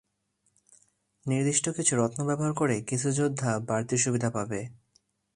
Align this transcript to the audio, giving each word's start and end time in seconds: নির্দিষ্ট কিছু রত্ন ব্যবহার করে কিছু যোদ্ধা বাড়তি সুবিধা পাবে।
নির্দিষ্ট 1.25 1.65
কিছু 1.69 1.93
রত্ন 1.95 2.19
ব্যবহার 2.25 2.53
করে 2.53 2.75
কিছু 2.81 3.07
যোদ্ধা 3.11 3.51
বাড়তি 3.59 3.95
সুবিধা 3.97 4.29
পাবে। 4.29 4.61